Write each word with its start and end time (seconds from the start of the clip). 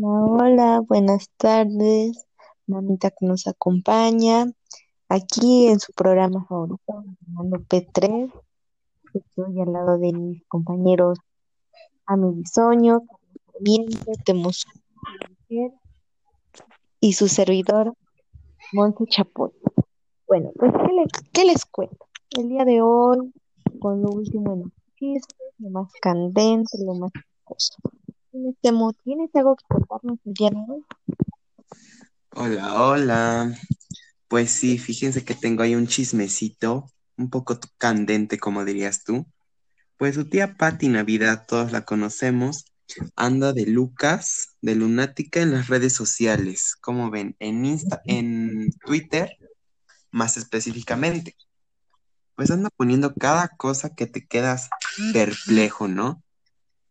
buenas 0.00 1.28
tardes, 1.36 2.26
mamita 2.66 3.10
que 3.10 3.26
nos 3.26 3.46
acompaña 3.46 4.46
aquí 5.08 5.68
en 5.68 5.78
su 5.78 5.92
programa 5.92 6.44
favorito, 6.46 7.04
llamando 7.26 7.58
P3. 7.58 8.32
Estoy 9.12 9.60
al 9.60 9.72
lado 9.72 9.98
de 9.98 10.12
mis 10.12 10.42
compañeros 10.46 11.18
Ami 12.06 12.32
Bisoño, 12.34 13.02
Temos 14.24 14.66
y 17.00 17.12
su 17.12 17.28
servidor 17.28 17.94
Monte 18.72 19.04
Chapoy. 19.06 19.50
Bueno, 20.26 20.50
pues 20.56 20.72
¿qué 20.72 20.92
les, 20.92 21.08
¿qué 21.32 21.44
les 21.44 21.66
cuento? 21.66 22.06
El 22.38 22.48
día 22.48 22.64
de 22.64 22.80
hoy, 22.80 23.34
con 23.80 24.00
lo 24.00 24.10
último 24.10 24.54
en 24.54 24.60
los 24.60 24.72
chistes, 24.96 25.36
lo 25.58 25.70
más 25.70 25.92
candente, 26.00 26.78
lo 26.86 26.94
más 26.94 27.10
cosa. 27.44 27.74
¿Tienes 28.30 29.34
algo 29.34 29.56
que 29.56 29.64
contarnos 29.68 30.18
el 30.24 30.34
día? 30.34 30.50
Hola, 32.32 32.82
hola. 32.82 33.54
Pues 34.28 34.50
sí, 34.50 34.78
fíjense 34.78 35.24
que 35.24 35.34
tengo 35.34 35.62
ahí 35.62 35.74
un 35.74 35.88
chismecito, 35.88 36.86
un 37.16 37.30
poco 37.30 37.58
candente, 37.78 38.38
como 38.38 38.64
dirías 38.64 39.02
tú. 39.02 39.26
Pues 39.96 40.14
su 40.14 40.28
tía 40.28 40.56
Patti 40.56 40.88
Navidad, 40.88 41.44
todos 41.46 41.72
la 41.72 41.84
conocemos, 41.84 42.64
anda 43.16 43.52
de 43.52 43.66
Lucas, 43.66 44.56
de 44.62 44.76
lunática 44.76 45.40
en 45.40 45.52
las 45.52 45.68
redes 45.68 45.94
sociales. 45.94 46.76
Como 46.80 47.10
ven, 47.10 47.36
en 47.40 47.64
Insta, 47.64 48.00
en 48.06 48.70
Twitter, 48.84 49.36
más 50.10 50.36
específicamente. 50.36 51.36
Pues 52.36 52.50
anda 52.50 52.70
poniendo 52.70 53.12
cada 53.14 53.48
cosa 53.48 53.94
que 53.94 54.06
te 54.06 54.26
quedas 54.26 54.70
perplejo, 55.12 55.88
¿no? 55.88 56.22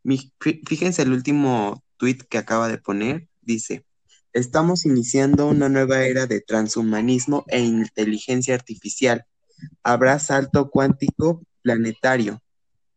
Fíjense 0.03 1.02
el 1.02 1.11
último 1.11 1.83
tweet 1.97 2.19
que 2.30 2.38
acaba 2.38 2.67
de 2.67 2.78
poner, 2.78 3.28
dice, 3.42 3.86
estamos 4.33 4.86
iniciando 4.86 5.47
una 5.47 5.69
nueva 5.69 6.03
era 6.03 6.25
de 6.25 6.41
transhumanismo 6.41 7.44
e 7.47 7.59
inteligencia 7.59 8.56
artificial. 8.56 9.25
Habrá 9.83 10.19
salto 10.19 10.69
cuántico 10.69 11.44
planetario. 11.61 12.41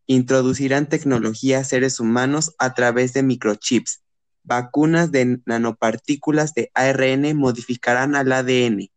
Introducirán 0.05 0.87
tecnología 0.87 1.59
a 1.59 1.63
seres 1.63 1.99
humanos 1.99 2.55
a 2.57 2.73
través 2.73 3.13
de 3.13 3.23
microchips. 3.23 4.01
Vacunas 4.43 5.11
de 5.11 5.39
nanopartículas 5.45 6.53
de 6.53 6.69
ARN 6.73 7.35
modificarán 7.37 8.15
al 8.15 8.31
ADN. 8.31 8.89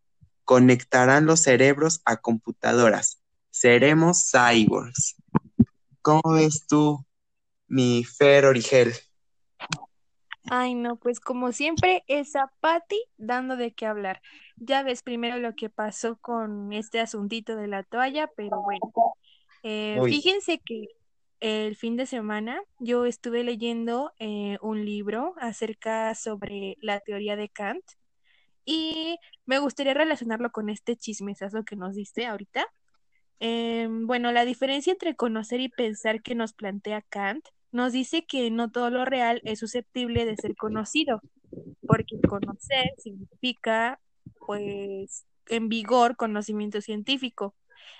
Conectarán 0.45 1.27
los 1.27 1.41
cerebros 1.41 2.01
a 2.05 2.17
computadoras. 2.17 3.19
Seremos 3.51 4.31
cyborgs. 4.31 5.17
¿Cómo 6.03 6.23
ves 6.33 6.67
tú, 6.69 7.05
mi 7.69 8.05
Fer 8.05 8.47
Origel. 8.47 8.92
Ay, 10.48 10.75
no, 10.75 10.97
pues 10.97 11.19
como 11.19 11.50
siempre, 11.50 12.05
esa 12.07 12.52
Patty 12.61 13.02
dando 13.17 13.57
de 13.57 13.73
qué 13.73 13.86
hablar. 13.86 14.23
Ya 14.57 14.83
ves 14.83 15.02
primero 15.02 15.39
lo 15.39 15.55
que 15.55 15.70
pasó 15.70 16.17
con 16.18 16.73
este 16.73 17.01
asuntito 17.01 17.57
de 17.57 17.67
la 17.67 17.83
toalla, 17.83 18.30
pero 18.36 18.63
bueno. 18.63 18.92
Eh, 19.63 19.98
fíjense 20.05 20.61
que 20.64 20.86
el 21.41 21.77
fin 21.77 21.96
de 21.96 22.07
semana 22.07 22.63
yo 22.79 23.07
estuve 23.07 23.42
leyendo 23.42 24.12
eh, 24.18 24.58
un 24.62 24.85
libro 24.85 25.35
acerca 25.39 26.14
sobre 26.14 26.77
la 26.80 27.01
teoría 27.01 27.35
de 27.35 27.48
Kant 27.48 27.85
y 28.64 29.18
me 29.45 29.58
gustaría 29.58 29.95
relacionarlo 29.95 30.51
con 30.51 30.68
este 30.68 30.96
chismesazo 30.96 31.64
que 31.64 31.77
nos 31.77 31.95
diste 31.95 32.27
ahorita. 32.27 32.67
Em, 33.39 34.07
bueno, 34.07 34.33
la 34.33 34.45
diferencia 34.45 34.92
entre 34.92 35.14
conocer 35.14 35.61
y 35.61 35.68
pensar 35.68 36.23
que 36.23 36.35
nos 36.35 36.52
plantea 36.52 37.02
Kant 37.02 37.45
nos 37.77 37.92
dice 37.92 38.25
que 38.27 38.51
no 38.51 38.70
todo 38.70 38.91
lo 38.91 39.05
real 39.05 39.41
es 39.45 39.61
susceptible 39.61 40.25
de 40.25 40.37
ser 40.37 40.57
conocido, 40.57 41.20
porque 41.87 42.19
conocer 42.29 42.91
significa, 42.98 44.01
pues, 44.47 45.27
en 45.48 45.69
vigor 45.69 46.17
conocimiento 46.17 46.81
científico. 46.81 47.55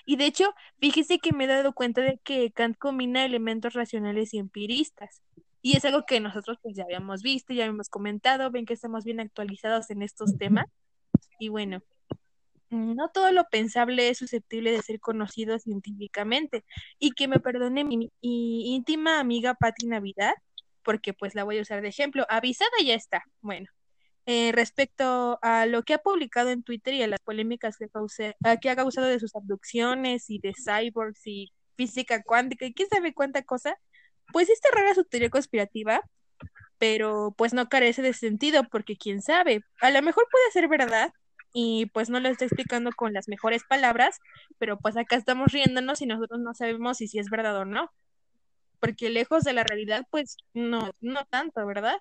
Y 0.05 0.15
de 0.17 0.25
hecho, 0.25 0.53
fíjese 0.79 1.19
que 1.19 1.31
me 1.31 1.45
he 1.45 1.47
dado 1.47 1.73
cuenta 1.73 2.01
de 2.01 2.19
que 2.23 2.51
Kant 2.51 2.77
combina 2.77 3.23
elementos 3.23 3.73
racionales 3.73 4.33
y 4.33 4.39
empiristas. 4.39 5.21
Y 5.61 5.75
es 5.77 5.85
algo 5.85 6.05
que 6.05 6.19
nosotros 6.19 6.57
pues 6.61 6.75
ya 6.75 6.83
habíamos 6.83 7.21
visto, 7.21 7.53
ya 7.53 7.63
habíamos 7.63 7.89
comentado, 7.89 8.51
ven 8.51 8.65
que 8.65 8.73
estamos 8.73 9.03
bien 9.03 9.19
actualizados 9.19 9.89
en 9.89 10.01
estos 10.01 10.37
temas. 10.37 10.65
Y 11.39 11.49
bueno, 11.49 11.81
no 12.69 13.09
todo 13.09 13.31
lo 13.31 13.45
pensable 13.45 14.09
es 14.09 14.17
susceptible 14.17 14.71
de 14.71 14.81
ser 14.81 14.99
conocido 14.99 15.59
científicamente. 15.59 16.65
Y 16.99 17.11
que 17.11 17.27
me 17.27 17.39
perdone 17.39 17.83
mi, 17.83 18.11
íntima 18.21 19.19
amiga 19.19 19.55
Patti 19.55 19.87
Navidad, 19.87 20.33
porque 20.83 21.13
pues 21.13 21.35
la 21.35 21.43
voy 21.43 21.59
a 21.59 21.61
usar 21.61 21.81
de 21.81 21.89
ejemplo. 21.89 22.25
Avisada 22.29 22.71
ya 22.83 22.95
está. 22.95 23.23
Bueno, 23.41 23.67
eh, 24.25 24.51
respecto 24.53 25.39
a 25.41 25.65
lo 25.65 25.83
que 25.83 25.93
ha 25.93 25.99
publicado 25.99 26.49
en 26.49 26.63
Twitter 26.63 26.93
y 26.93 27.03
a 27.03 27.07
las 27.07 27.21
polémicas 27.21 27.77
que, 27.77 27.87
que 28.61 28.69
ha 28.69 28.75
causado 28.75 29.07
de 29.07 29.19
sus 29.19 29.35
abducciones 29.35 30.29
y 30.29 30.39
de 30.39 30.53
cyborgs 30.53 31.25
y 31.27 31.53
física 31.77 32.23
cuántica 32.23 32.65
y 32.65 32.73
quién 32.73 32.89
sabe 32.89 33.13
cuánta 33.13 33.43
cosa, 33.43 33.77
pues 34.33 34.49
esta 34.49 34.69
rara 34.71 34.95
su 34.95 35.05
teoría 35.05 35.29
conspirativa, 35.29 36.01
pero 36.77 37.33
pues 37.37 37.53
no 37.53 37.69
carece 37.69 38.01
de 38.01 38.13
sentido 38.13 38.63
porque 38.69 38.97
quién 38.97 39.21
sabe, 39.21 39.61
a 39.81 39.91
lo 39.91 40.01
mejor 40.01 40.27
puede 40.29 40.51
ser 40.51 40.67
verdad, 40.67 41.11
y 41.59 41.87
pues 41.87 42.11
no 42.11 42.19
lo 42.19 42.29
estoy 42.29 42.45
explicando 42.45 42.91
con 42.95 43.13
las 43.13 43.27
mejores 43.27 43.63
palabras, 43.67 44.19
pero 44.59 44.77
pues 44.77 44.95
acá 44.95 45.15
estamos 45.15 45.51
riéndonos 45.51 46.03
y 46.03 46.05
nosotros 46.05 46.39
no 46.39 46.53
sabemos 46.53 46.97
si, 46.97 47.07
si 47.07 47.17
es 47.17 47.31
verdad 47.31 47.57
o 47.57 47.65
no. 47.65 47.91
Porque 48.79 49.09
lejos 49.09 49.43
de 49.43 49.53
la 49.53 49.63
realidad, 49.63 50.05
pues 50.11 50.37
no, 50.53 50.91
no 51.01 51.25
tanto, 51.31 51.65
¿verdad? 51.65 51.97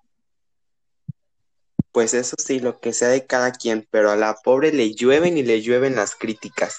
Pues 1.91 2.13
eso 2.13 2.37
sí, 2.37 2.61
lo 2.61 2.81
que 2.81 2.93
sea 2.93 3.09
de 3.09 3.25
cada 3.25 3.51
quien, 3.51 3.89
pero 3.91 4.11
a 4.11 4.17
la 4.17 4.35
pobre 4.45 4.75
le 4.75 4.95
llueven 4.95 5.39
y 5.39 5.43
le 5.43 5.63
llueven 5.63 5.97
las 5.97 6.17
críticas. 6.17 6.79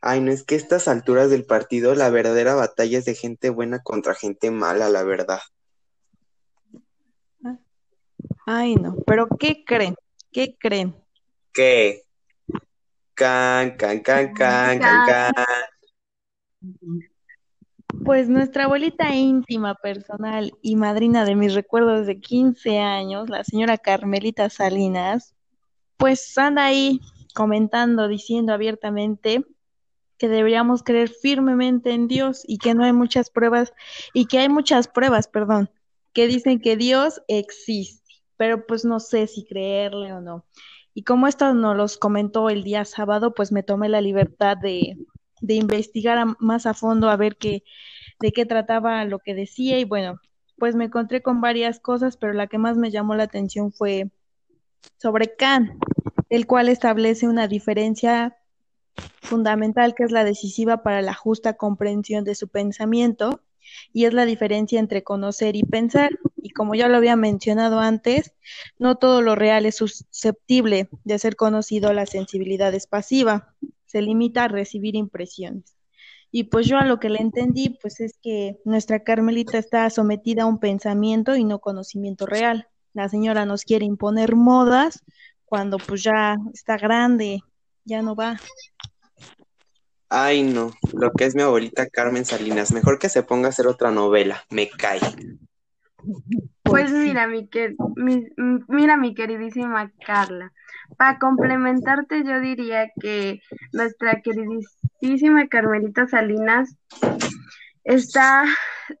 Ay, 0.00 0.22
no 0.22 0.32
es 0.32 0.44
que 0.44 0.54
a 0.54 0.58
estas 0.58 0.88
alturas 0.88 1.28
del 1.28 1.44
partido 1.44 1.94
la 1.94 2.08
verdadera 2.08 2.54
batalla 2.54 2.96
es 2.96 3.04
de 3.04 3.14
gente 3.14 3.50
buena 3.50 3.82
contra 3.82 4.14
gente 4.14 4.50
mala, 4.50 4.88
la 4.88 5.02
verdad. 5.02 5.40
Ay, 8.46 8.76
no, 8.76 8.96
pero 9.06 9.28
¿qué 9.38 9.62
creen? 9.66 9.94
¿Qué 10.32 10.56
creen? 10.58 11.01
¿Qué? 11.52 12.02
Can, 13.14 13.76
can, 13.76 14.00
can, 14.00 14.34
can, 14.34 14.78
can, 14.78 15.06
can. 15.06 15.44
Pues 18.04 18.28
nuestra 18.28 18.64
abuelita 18.64 19.14
íntima, 19.14 19.74
personal 19.74 20.52
y 20.62 20.76
madrina 20.76 21.24
de 21.24 21.36
mis 21.36 21.54
recuerdos 21.54 22.06
de 22.06 22.20
15 22.20 22.78
años, 22.78 23.28
la 23.28 23.44
señora 23.44 23.78
Carmelita 23.78 24.48
Salinas, 24.48 25.34
pues 25.98 26.36
anda 26.38 26.64
ahí 26.64 27.00
comentando, 27.34 28.08
diciendo 28.08 28.52
abiertamente 28.52 29.44
que 30.18 30.28
deberíamos 30.28 30.82
creer 30.82 31.10
firmemente 31.10 31.90
en 31.92 32.08
Dios 32.08 32.42
y 32.46 32.58
que 32.58 32.74
no 32.74 32.84
hay 32.84 32.92
muchas 32.92 33.28
pruebas, 33.28 33.72
y 34.14 34.26
que 34.26 34.38
hay 34.38 34.48
muchas 34.48 34.88
pruebas, 34.88 35.28
perdón, 35.28 35.70
que 36.12 36.26
dicen 36.26 36.60
que 36.60 36.76
Dios 36.76 37.22
existe, 37.28 38.22
pero 38.36 38.66
pues 38.66 38.84
no 38.84 39.00
sé 39.00 39.26
si 39.26 39.44
creerle 39.44 40.12
o 40.12 40.20
no. 40.20 40.44
Y 40.94 41.04
como 41.04 41.26
esto 41.26 41.54
nos 41.54 41.76
los 41.76 41.96
comentó 41.96 42.50
el 42.50 42.64
día 42.64 42.84
sábado, 42.84 43.34
pues 43.34 43.52
me 43.52 43.62
tomé 43.62 43.88
la 43.88 44.00
libertad 44.00 44.56
de, 44.56 44.98
de 45.40 45.54
investigar 45.54 46.26
más 46.38 46.66
a 46.66 46.74
fondo 46.74 47.10
a 47.10 47.16
ver 47.16 47.36
qué, 47.36 47.64
de 48.20 48.32
qué 48.32 48.46
trataba 48.46 49.04
lo 49.04 49.18
que 49.18 49.34
decía 49.34 49.78
y 49.78 49.84
bueno, 49.84 50.20
pues 50.56 50.74
me 50.74 50.84
encontré 50.84 51.22
con 51.22 51.40
varias 51.40 51.80
cosas, 51.80 52.16
pero 52.16 52.32
la 52.32 52.46
que 52.46 52.58
más 52.58 52.76
me 52.76 52.90
llamó 52.90 53.14
la 53.14 53.24
atención 53.24 53.72
fue 53.72 54.10
sobre 54.98 55.34
Kant, 55.34 55.72
el 56.28 56.46
cual 56.46 56.68
establece 56.68 57.26
una 57.26 57.48
diferencia 57.48 58.36
fundamental 59.20 59.94
que 59.94 60.04
es 60.04 60.12
la 60.12 60.24
decisiva 60.24 60.82
para 60.82 61.02
la 61.02 61.14
justa 61.14 61.54
comprensión 61.54 62.24
de 62.24 62.34
su 62.34 62.48
pensamiento 62.48 63.40
y 63.92 64.04
es 64.04 64.14
la 64.14 64.24
diferencia 64.24 64.78
entre 64.78 65.02
conocer 65.02 65.56
y 65.56 65.62
pensar. 65.62 66.10
Y 66.42 66.50
como 66.50 66.74
ya 66.74 66.88
lo 66.88 66.96
había 66.96 67.14
mencionado 67.14 67.78
antes, 67.78 68.34
no 68.76 68.96
todo 68.96 69.22
lo 69.22 69.36
real 69.36 69.64
es 69.64 69.76
susceptible 69.76 70.88
de 71.04 71.18
ser 71.20 71.36
conocido, 71.36 71.92
la 71.92 72.04
sensibilidad 72.04 72.74
es 72.74 72.88
pasiva, 72.88 73.54
se 73.86 74.02
limita 74.02 74.44
a 74.44 74.48
recibir 74.48 74.96
impresiones. 74.96 75.76
Y 76.32 76.44
pues 76.44 76.66
yo 76.66 76.78
a 76.78 76.84
lo 76.84 76.98
que 76.98 77.10
le 77.10 77.20
entendí, 77.20 77.78
pues 77.80 78.00
es 78.00 78.18
que 78.20 78.58
nuestra 78.64 79.04
Carmelita 79.04 79.56
está 79.56 79.88
sometida 79.88 80.42
a 80.42 80.46
un 80.46 80.58
pensamiento 80.58 81.36
y 81.36 81.44
no 81.44 81.60
conocimiento 81.60 82.26
real. 82.26 82.66
La 82.92 83.08
señora 83.08 83.46
nos 83.46 83.62
quiere 83.62 83.84
imponer 83.84 84.34
modas 84.34 85.04
cuando 85.44 85.76
pues 85.78 86.02
ya 86.02 86.36
está 86.52 86.76
grande, 86.76 87.40
ya 87.84 88.02
no 88.02 88.16
va. 88.16 88.40
Ay, 90.08 90.42
no, 90.42 90.72
lo 90.92 91.12
que 91.12 91.26
es 91.26 91.36
mi 91.36 91.42
abuelita 91.42 91.86
Carmen 91.86 92.24
Salinas, 92.24 92.72
mejor 92.72 92.98
que 92.98 93.08
se 93.08 93.22
ponga 93.22 93.46
a 93.46 93.50
hacer 93.50 93.68
otra 93.68 93.92
novela, 93.92 94.44
me 94.50 94.68
cae. 94.68 95.00
Pues 96.62 96.90
mira, 96.90 97.26
mi, 97.26 97.48
mira, 98.68 98.96
mi 98.96 99.14
queridísima 99.14 99.90
Carla, 100.04 100.52
para 100.96 101.18
complementarte 101.18 102.24
yo 102.24 102.40
diría 102.40 102.90
que 103.00 103.40
nuestra 103.72 104.22
queridísima 104.22 105.48
Carmelita 105.48 106.06
Salinas 106.06 106.76
está 107.84 108.44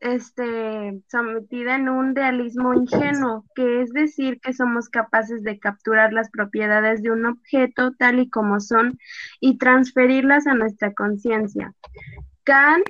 este, 0.00 1.02
sometida 1.08 1.76
en 1.76 1.88
un 1.88 2.14
realismo 2.14 2.74
ingenuo, 2.74 3.44
que 3.54 3.82
es 3.82 3.92
decir, 3.92 4.40
que 4.40 4.52
somos 4.52 4.88
capaces 4.88 5.42
de 5.42 5.58
capturar 5.58 6.12
las 6.12 6.30
propiedades 6.30 7.02
de 7.02 7.10
un 7.10 7.26
objeto 7.26 7.92
tal 7.92 8.20
y 8.20 8.28
como 8.28 8.60
son 8.60 8.98
y 9.40 9.58
transferirlas 9.58 10.46
a 10.46 10.54
nuestra 10.54 10.92
conciencia. 10.92 11.74
Kant 12.44 12.84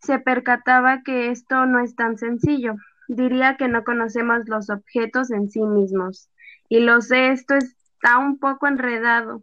se 0.00 0.18
percataba 0.18 1.02
que 1.02 1.30
esto 1.30 1.66
no 1.66 1.80
es 1.80 1.94
tan 1.94 2.18
sencillo. 2.18 2.74
Diría 3.08 3.56
que 3.56 3.68
no 3.68 3.84
conocemos 3.84 4.40
los 4.46 4.70
objetos 4.70 5.30
en 5.30 5.50
sí 5.50 5.62
mismos. 5.62 6.30
Y 6.68 6.80
lo 6.80 7.00
sé, 7.00 7.32
esto 7.32 7.54
está 7.54 8.18
un 8.18 8.38
poco 8.38 8.66
enredado. 8.66 9.42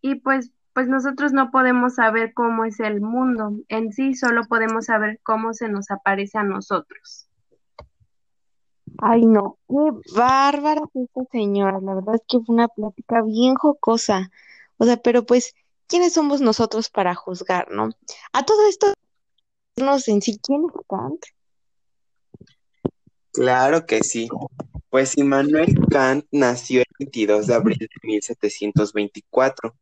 Y 0.00 0.16
pues 0.16 0.52
pues 0.76 0.88
nosotros 0.88 1.32
no 1.32 1.50
podemos 1.50 1.94
saber 1.94 2.34
cómo 2.34 2.66
es 2.66 2.80
el 2.80 3.00
mundo 3.00 3.52
en 3.68 3.94
sí, 3.94 4.14
solo 4.14 4.42
podemos 4.46 4.84
saber 4.84 5.18
cómo 5.22 5.54
se 5.54 5.70
nos 5.70 5.90
aparece 5.90 6.36
a 6.36 6.42
nosotros. 6.42 7.30
Ay, 8.98 9.24
no, 9.24 9.56
qué 9.66 9.74
bárbara 10.14 10.82
esta 10.92 11.22
señora. 11.32 11.80
La 11.80 11.94
verdad 11.94 12.16
es 12.16 12.22
que 12.28 12.40
fue 12.44 12.54
una 12.54 12.68
plática 12.68 13.22
bien 13.22 13.54
jocosa. 13.54 14.30
O 14.76 14.84
sea, 14.84 14.98
pero 14.98 15.24
pues, 15.24 15.54
¿quiénes 15.86 16.12
somos 16.12 16.42
nosotros 16.42 16.90
para 16.90 17.14
juzgar, 17.14 17.70
no? 17.70 17.88
A 18.34 18.44
todo 18.44 18.68
esto, 18.68 18.92
en 19.76 20.20
sí, 20.20 20.38
¿quién 20.42 20.66
es? 20.66 21.35
Claro 23.36 23.84
que 23.84 24.02
sí. 24.02 24.28
Pues 24.88 25.16
Immanuel 25.18 25.74
Kant 25.90 26.24
nació 26.32 26.80
el 26.80 26.86
22 26.98 27.46
de 27.46 27.54
abril 27.54 27.78
de 27.78 27.88
1724 28.02 29.76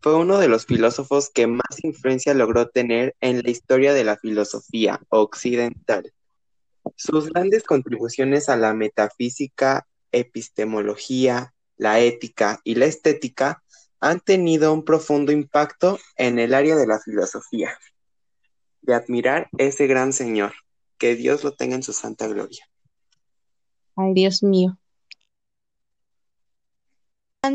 fue 0.00 0.16
uno 0.16 0.38
de 0.38 0.48
los 0.48 0.66
filósofos 0.66 1.30
que 1.30 1.46
más 1.46 1.82
influencia 1.82 2.34
logró 2.34 2.68
tener 2.68 3.14
en 3.20 3.42
la 3.42 3.50
historia 3.50 3.94
de 3.94 4.04
la 4.04 4.16
filosofía 4.16 5.00
occidental. 5.08 6.12
Sus 6.96 7.28
grandes 7.30 7.62
contribuciones 7.62 8.48
a 8.48 8.56
la 8.56 8.74
metafísica, 8.74 9.86
epistemología, 10.12 11.54
la 11.76 12.00
ética 12.00 12.60
y 12.64 12.74
la 12.74 12.86
estética 12.86 13.62
han 14.00 14.20
tenido 14.20 14.72
un 14.72 14.84
profundo 14.84 15.30
impacto 15.30 15.98
en 16.16 16.38
el 16.38 16.54
área 16.54 16.76
de 16.76 16.86
la 16.86 16.98
filosofía. 16.98 17.78
De 18.82 18.94
admirar 18.94 19.48
ese 19.58 19.86
gran 19.86 20.12
señor, 20.12 20.54
que 20.98 21.16
Dios 21.16 21.42
lo 21.44 21.52
tenga 21.52 21.74
en 21.76 21.82
su 21.82 21.92
santa 21.92 22.28
gloria. 22.28 22.68
Ay, 23.96 24.14
Dios 24.14 24.42
mío 24.42 24.78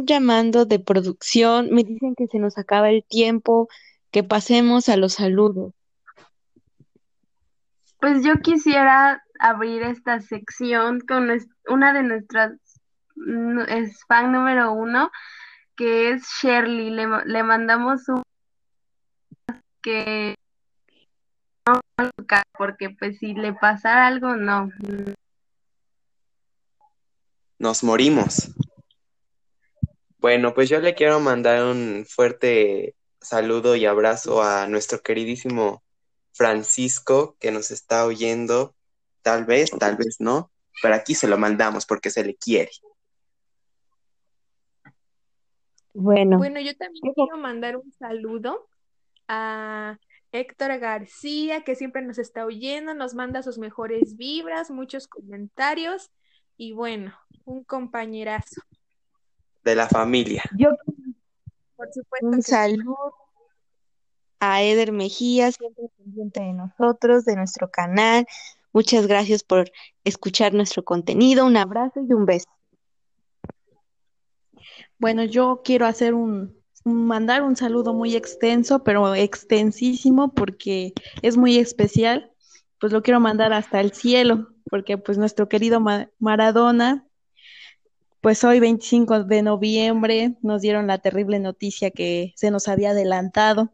llamando 0.05 0.65
de 0.65 0.79
producción, 0.79 1.69
me 1.71 1.83
dicen 1.83 2.15
que 2.15 2.27
se 2.27 2.39
nos 2.39 2.57
acaba 2.57 2.89
el 2.89 3.03
tiempo, 3.03 3.67
que 4.11 4.23
pasemos 4.23 4.89
a 4.89 4.97
los 4.97 5.13
saludos. 5.13 5.73
Pues 7.99 8.23
yo 8.23 8.35
quisiera 8.41 9.23
abrir 9.39 9.83
esta 9.83 10.21
sección 10.21 11.01
con 11.01 11.29
una 11.67 11.93
de 11.93 12.03
nuestras 12.03 12.53
es 13.67 14.03
fan 14.07 14.31
número 14.31 14.71
uno, 14.71 15.11
que 15.75 16.11
es 16.11 16.23
Shirley. 16.41 16.89
Le, 16.89 17.07
le 17.25 17.43
mandamos 17.43 18.07
un 18.09 18.23
que 19.83 20.35
porque 22.57 22.89
pues 22.91 23.19
si 23.19 23.33
le 23.33 23.53
pasara 23.53 24.07
algo, 24.07 24.35
no. 24.35 24.69
Nos 27.62 27.84
morimos. 27.84 28.50
Bueno, 30.18 30.56
pues 30.56 30.68
yo 30.68 30.80
le 30.80 30.96
quiero 30.96 31.19
mandar 31.19 31.63
un 31.63 32.08
fuerte 32.10 32.96
saludo 33.19 33.75
y 33.75 33.86
abrazo 33.86 34.42
a 34.42 34.66
nuestro 34.66 35.02
queridísimo 35.04 35.84
Francisco 36.31 37.36
que 37.40 37.52
nos 37.52 37.69
está 37.69 38.08
oyendo, 38.08 38.74
tal 39.22 39.46
vez, 39.46 39.69
tal 39.69 39.96
vez 39.96 40.16
no, 40.18 40.50
pero 40.81 40.96
aquí 40.96 41.13
se 41.13 41.28
lo 41.28 41.38
mandamos 41.38 41.86
porque 41.86 42.10
se 42.10 42.24
le 42.24 42.36
quiere. 42.36 42.72
Bueno. 45.94 46.40
Bueno, 46.40 46.60
yo 46.62 46.75
también 46.75 47.13
quiero 47.13 47.38
mandar 47.38 47.78
un 47.78 47.92
saludo 47.92 48.68
a 49.28 50.00
Héctor 50.31 50.80
García, 50.80 51.63
que 51.63 51.75
siempre 51.75 52.02
nos 52.02 52.18
está 52.18 52.44
oyendo, 52.44 52.96
nos 52.96 53.13
manda 53.13 53.44
sus 53.44 53.60
mejores 53.60 54.18
vibras, 54.18 54.72
muchos 54.72 55.08
comentarios 55.08 56.10
y 56.62 56.74
bueno, 56.74 57.12
un 57.46 57.63
compañerazo 57.63 58.62
de 59.63 59.74
la 59.74 59.88
familia. 59.88 60.44
Yo, 60.56 60.69
por 61.75 61.92
supuesto, 61.92 62.28
un 62.28 62.44
saludo 62.44 63.16
a 64.40 64.62
Eder 64.62 64.92
Mejía, 64.92 65.52
siempre 65.52 65.86
pendiente 65.98 66.40
de 66.40 66.54
nosotros, 66.54 67.25
de 67.25 67.36
nuestro 67.36 67.72
canal. 67.72 68.28
Muchas 68.74 69.08
gracias 69.08 69.42
por 69.42 69.72
escuchar 70.04 70.54
nuestro 70.54 70.84
contenido. 70.86 71.48
Un 71.48 71.58
abrazo 71.58 72.00
y 72.08 72.13
un 72.13 72.28
beso. 72.28 72.48
Bueno, 75.00 75.24
yo 75.24 75.63
quiero 75.66 75.88
hacer 75.88 76.13
un, 76.13 76.56
mandar 76.84 77.42
un 77.42 77.56
saludo 77.56 77.96
muy 77.96 78.16
extenso, 78.16 78.84
pero 78.84 79.16
extensísimo 79.16 80.31
porque 80.31 80.94
es 81.24 81.38
muy 81.38 81.58
especial. 81.58 82.31
Pues 82.80 82.94
lo 82.94 83.02
quiero 83.02 83.19
mandar 83.19 83.52
hasta 83.52 83.80
el 83.80 83.94
cielo, 83.94 84.54
porque 84.71 84.97
pues 84.97 85.18
nuestro 85.18 85.50
querido 85.50 85.83
Maradona 86.18 87.06
pues 88.21 88.44
hoy 88.44 88.59
25 88.59 89.25
de 89.25 89.41
noviembre 89.41 90.38
nos 90.41 90.62
dieron 90.62 90.88
la 90.88 91.00
terrible 91.00 91.39
noticia 91.39 91.91
que 91.91 92.33
se 92.35 92.51
nos 92.51 92.68
había 92.68 92.91
adelantado, 92.91 93.73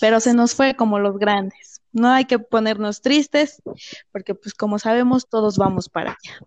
pero 0.00 0.20
se 0.20 0.34
nos 0.34 0.54
fue 0.54 0.74
como 0.74 1.00
los 1.00 1.18
grandes. 1.18 1.82
No 1.92 2.08
hay 2.08 2.24
que 2.26 2.38
ponernos 2.38 3.02
tristes, 3.02 3.60
porque 4.12 4.34
pues 4.34 4.54
como 4.54 4.78
sabemos 4.78 5.28
todos 5.28 5.58
vamos 5.58 5.88
para 5.88 6.12
allá. 6.12 6.38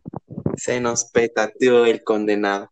Se 0.56 0.80
nos 0.80 1.06
petateó 1.06 1.86
el 1.86 2.04
condenado. 2.04 2.72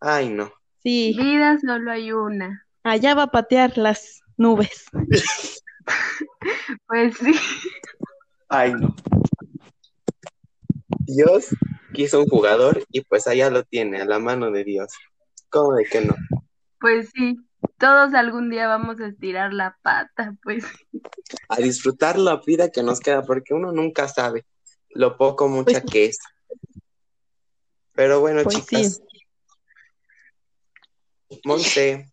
Ay, 0.00 0.30
no. 0.30 0.50
Sí. 0.82 1.14
Vida 1.16 1.58
solo 1.60 1.92
hay 1.92 2.10
una. 2.10 2.66
Allá 2.82 3.14
va 3.14 3.24
a 3.24 3.30
patear 3.30 3.76
las 3.76 4.22
nubes. 4.36 4.86
pues 6.86 7.16
sí. 7.18 7.34
Ay, 8.48 8.74
no. 8.74 8.94
Dios 11.06 11.48
quiso 11.92 12.20
un 12.20 12.26
jugador 12.26 12.84
y 12.90 13.02
pues 13.02 13.26
allá 13.26 13.50
lo 13.50 13.62
tiene, 13.64 14.00
a 14.00 14.04
la 14.04 14.18
mano 14.18 14.50
de 14.50 14.64
Dios. 14.64 14.92
¿Cómo 15.48 15.74
de 15.74 15.84
que 15.84 16.00
no? 16.00 16.14
Pues 16.80 17.10
sí, 17.14 17.36
todos 17.78 18.14
algún 18.14 18.50
día 18.50 18.66
vamos 18.66 19.00
a 19.00 19.06
estirar 19.06 19.52
la 19.52 19.76
pata, 19.82 20.34
pues. 20.42 20.64
A 21.48 21.56
disfrutar 21.56 22.18
la 22.18 22.40
vida 22.44 22.70
que 22.70 22.82
nos 22.82 23.00
queda, 23.00 23.22
porque 23.22 23.54
uno 23.54 23.72
nunca 23.72 24.08
sabe 24.08 24.44
lo 24.90 25.16
poco 25.16 25.48
mucha 25.48 25.80
pues 25.80 25.92
que 25.92 26.04
es. 26.06 26.18
Pero 27.92 28.20
bueno, 28.20 28.42
pues 28.42 28.56
chicas. 28.56 29.02
Monte. 31.44 32.12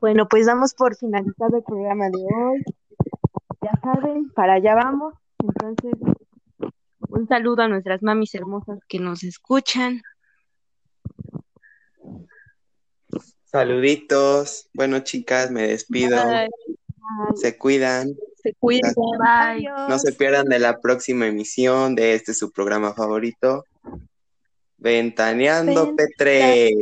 Bueno, 0.00 0.26
pues 0.28 0.46
damos 0.46 0.74
por 0.74 0.96
finalizado 0.96 1.58
el 1.58 1.62
programa 1.62 2.10
de 2.10 2.18
hoy 2.18 2.64
ya 3.64 3.80
saben, 3.82 4.30
para 4.30 4.54
allá 4.54 4.74
vamos. 4.74 5.14
Entonces, 5.38 5.94
un 7.08 7.26
saludo 7.26 7.62
a 7.62 7.68
nuestras 7.68 8.02
mamis 8.02 8.34
hermosas 8.34 8.78
que 8.88 8.98
nos 8.98 9.22
escuchan. 9.22 10.02
Saluditos. 13.44 14.68
Bueno, 14.74 15.00
chicas, 15.00 15.50
me 15.50 15.68
despido. 15.68 16.16
Se 17.36 17.56
cuidan. 17.56 18.14
Se 18.42 18.54
cuidan. 18.54 18.92
Bye. 18.94 19.68
No 19.88 19.98
se 19.98 20.12
pierdan 20.12 20.46
de 20.46 20.58
la 20.58 20.80
próxima 20.80 21.26
emisión 21.26 21.94
de 21.94 22.14
este 22.14 22.34
su 22.34 22.50
programa 22.50 22.94
favorito. 22.94 23.64
Ventaneando, 24.76 25.86
Ventaneando 25.86 25.96
Petres. 25.96 26.72